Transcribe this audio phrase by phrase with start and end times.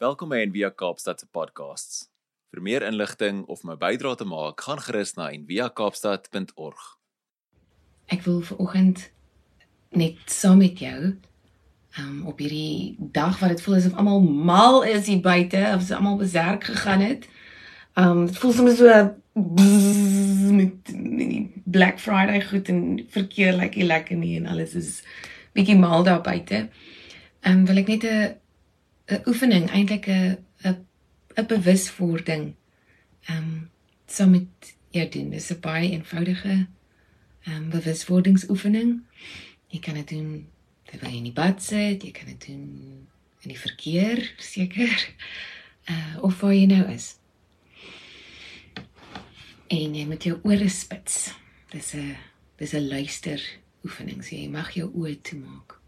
[0.00, 2.06] Welkom by Envia Kaapstad se podcasts.
[2.54, 6.86] Vir meer inligting of my bydrae te maak, gaan gerus na enviakaapstad.org.
[8.08, 9.02] Ek wil vanoggend
[9.92, 11.10] net saam met jou
[12.00, 15.92] um op hierdie dag wat dit voel asof almal mal is hier buite, of se
[15.98, 17.28] almal beserk gegaan het.
[17.92, 18.98] Um dit voel soms so
[19.36, 24.78] bzz, met, met die Black Friday goed en verkeer lyk like lekker nie en alles
[24.80, 25.02] is
[25.52, 26.70] bietjie mal daar buite.
[27.44, 28.39] Um wil ek net 'n
[29.10, 30.86] 'n oefening, eintlik 'n 'n
[31.36, 32.54] 'n bewuswording
[33.28, 33.70] um
[34.06, 35.30] saam met jou doen.
[35.30, 36.66] Dis 'n baie eenvoudige
[37.46, 39.02] um bewuswordingsoefening.
[39.68, 40.46] Jy kan dit doen
[40.84, 43.06] terwyl jy in die bad sit, jy kan dit doen
[43.40, 45.08] in die verkeer, seker.
[45.88, 47.16] Uh of waar jy nou is.
[49.68, 51.34] En jy moet jou ore spits.
[51.70, 52.16] Dis 'n
[52.56, 53.40] dis 'n luister
[53.84, 54.24] oefening.
[54.24, 55.79] So jy mag jou oë toemaak.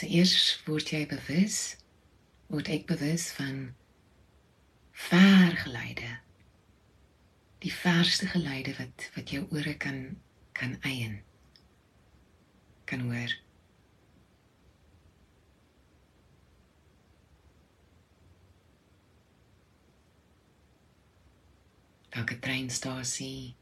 [0.00, 1.56] So eers word jy bewus,
[2.48, 3.74] word ek bewus van
[4.96, 6.14] ver geluide.
[7.60, 10.00] Die verste geluide wat wat jou ore kan
[10.56, 11.20] kan eien.
[12.88, 13.36] Kan hoor.
[22.16, 23.54] 'n treinstasie.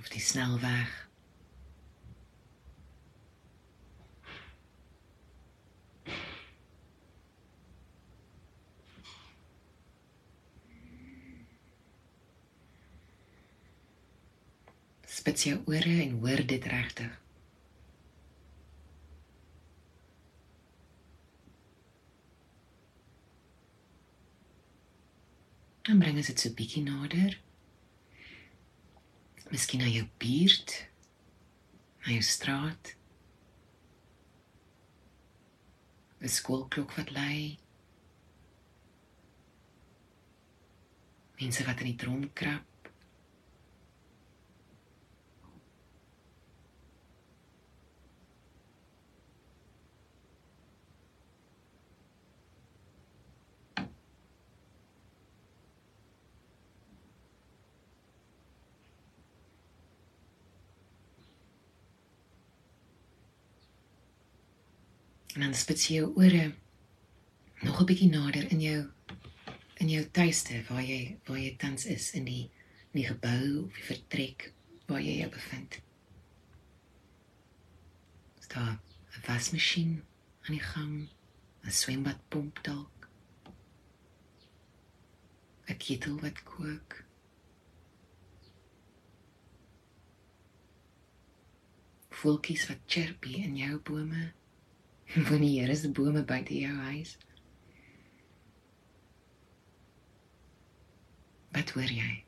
[0.00, 1.11] Of die snelweg.
[15.22, 17.10] Spits jou ore en hoor dit regtig.
[25.86, 27.36] Dan bring dit so bietjie nader.
[29.52, 30.74] Miskien na jou buurt,
[32.02, 32.94] na jou straat.
[36.22, 37.58] 'n Skoolklok wat lui.
[41.38, 42.71] Mense wat in die trom krap.
[65.32, 66.54] En dan spits jy jou ore
[67.62, 68.80] nog 'n bietjie nader in jou
[69.76, 72.50] in jou tuiste waar jy waar jy tans is in die
[72.92, 74.52] in die gebou of die vertrek
[74.86, 75.80] waar jy jou bevind.
[78.48, 78.76] Daar
[79.16, 80.04] 'n wasmasjien
[80.42, 81.08] aan die gang,
[81.64, 83.08] 'n swembadpomp dalk.
[85.68, 87.04] 'n ketel wat kook.
[92.10, 94.32] Voeltjies wat chirpie in jou bome
[95.28, 97.18] van die Here se bome buite jou huis.
[101.52, 102.24] Wat hoor jy?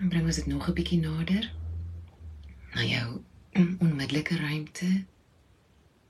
[0.00, 1.52] En bring ons dit nog 'n bietjie nader
[2.72, 3.22] na jou
[3.52, 5.04] onmiddellike ruimte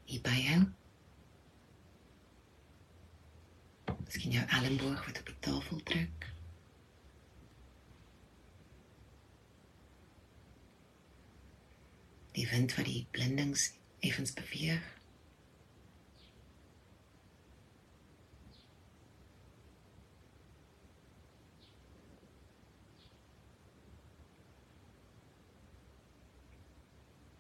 [0.05, 0.80] hier by jou.
[4.11, 6.25] Miskien jou elmboog wat op die tafel druk.
[12.35, 13.69] Die wind wat die blindings
[14.03, 14.89] effens beweeg.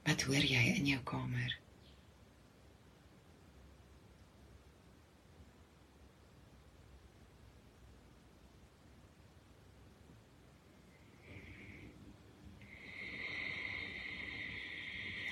[0.07, 1.59] Wat hoor jy in jou kamer?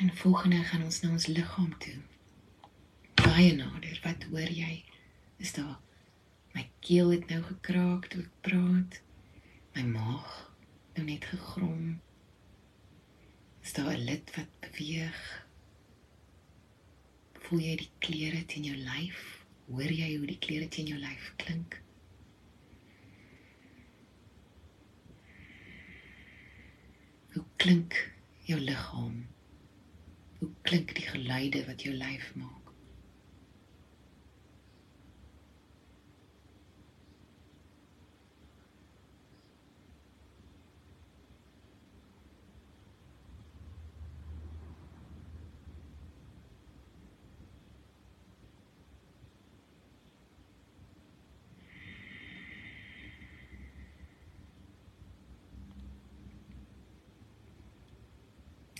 [0.08, 1.98] En volgende gaan ons na ons liggaam toe.
[3.14, 3.98] Baie nader.
[4.02, 4.84] Wat hoor jy?
[5.36, 5.74] Is daar
[6.54, 8.96] my keel het nou gekraak toe ek praat.
[9.76, 10.30] My maag
[10.96, 12.00] nou net gegrom.
[13.60, 15.20] Is daar 'n lid wat beweeg?
[17.44, 19.44] Voel jy die klere teen jou lyf?
[19.68, 21.82] Hoor jy hoe die klere teen jou lyf klink?
[27.34, 28.14] Hoe klink
[28.48, 29.26] jou liggaam?
[30.38, 32.72] Hoe klinken die geluiden wat jou lyf maak?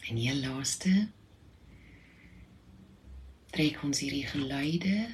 [0.09, 1.09] En je laaste
[3.59, 5.09] trek ons hierdie geluide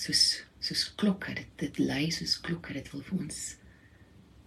[0.00, 0.22] soos
[0.64, 1.34] soos klokke.
[1.36, 2.72] Dit dit lui soos klokke.
[2.72, 3.40] Dit wil vir ons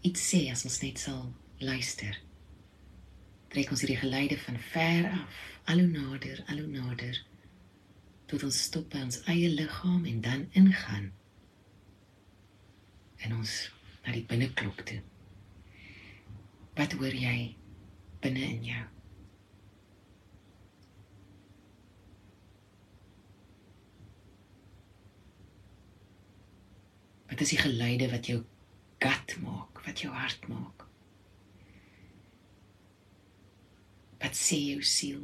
[0.07, 1.27] iets sê as ons net sal
[1.61, 2.17] luister.
[3.53, 5.37] Trek ons hierdie geluide van ver af,
[5.69, 7.21] al hoe nader, al hoe nader
[8.27, 11.11] tot ons stop by ons eie liggaam en dan ingaan
[13.23, 13.55] en ons
[14.01, 14.99] na die binneklok toe.
[16.75, 17.53] Wat hoor jy
[18.25, 18.85] binne in jou?
[27.37, 28.39] Wat is die geluide wat jou
[28.97, 30.87] gut maak, wat jou hart maak?
[34.17, 35.19] Wat sê jou siel?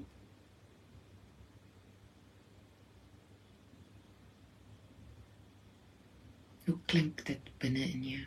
[6.67, 8.21] Hoe klink dit binne in jou?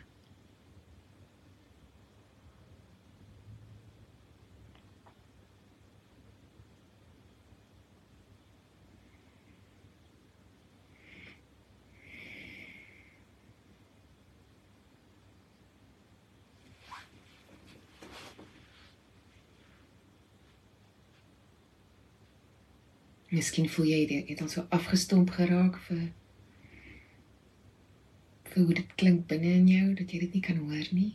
[23.29, 26.03] Miskien voel jy dit het al so afgestomp geraak vir
[28.47, 31.09] vir hoe dit klink binne in jou dat jy dit nie kan hoor nie.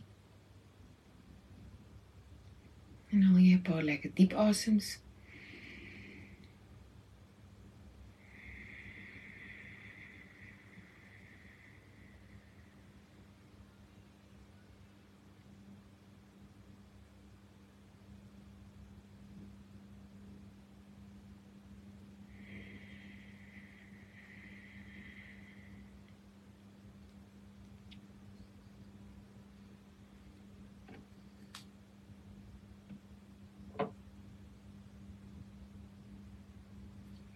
[3.09, 5.02] En al jy 'n paar lekker diep asems.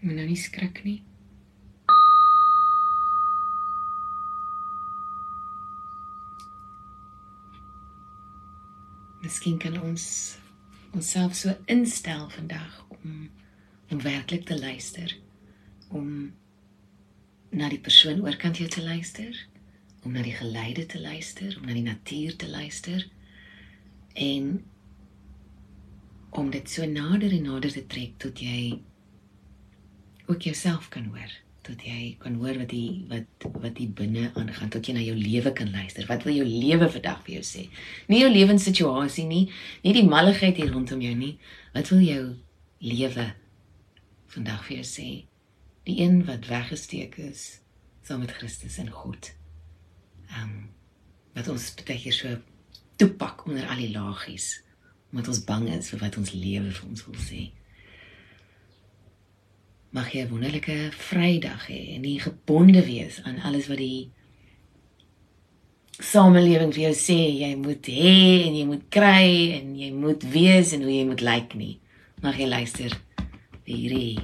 [0.07, 1.01] Moet nou nie skrik nie.
[9.19, 10.07] Miskien kan ons
[10.95, 13.27] onsself so instel vandag om
[13.91, 15.11] om werklik te luister,
[15.91, 16.07] om
[17.51, 19.35] na die persoon oorkant jou te luister,
[20.03, 23.09] om na die geluide te luister, om na die natuur te luister
[24.15, 24.53] en
[26.29, 28.77] om dit so nader en nader te trek tot jy
[30.27, 31.31] ook jouself kan hoor
[31.67, 35.15] tot jy kan hoor wat die wat wat die binne aangaan tot jy na jou
[35.17, 36.05] lewe kan luister.
[36.07, 37.63] Wat wil jou lewe vandag vir jou sê?
[38.07, 39.43] Nie jou lewenssituasie nie,
[39.83, 41.33] nie die malligheid hier rondom jou nie.
[41.75, 42.23] Wat wil jou
[42.83, 43.25] lewe
[44.31, 45.09] vandag vir jou sê?
[45.87, 47.59] Die een wat weggesteek is
[48.07, 49.33] saam met Christus en God.
[50.31, 50.57] Ehm um,
[51.37, 52.37] wat ons baie keer so
[52.97, 54.55] toepak onder al die laagies
[55.11, 57.43] omdat ons bang is vir wat ons lewe vir ons wil sê
[59.91, 64.09] mag jy 'n wonderlike Vrydag hê en nie gebonde wees aan alles wat die
[65.99, 70.73] samelewing vir jou sê jy moet hê en jy moet kry en jy moet wees
[70.73, 71.79] en hoe jy moet lyk nie.
[72.21, 72.93] Mag jy luister
[73.65, 74.19] vir hierdie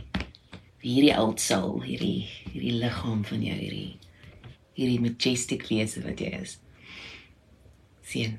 [0.83, 3.97] vir hierdie oud soul, hierdie hierdie liggaam van jou hierdie
[4.77, 6.57] hierdie majestic wese wat jy is.
[8.03, 8.37] Sien.